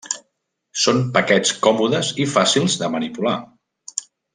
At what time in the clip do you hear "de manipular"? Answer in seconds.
2.83-3.39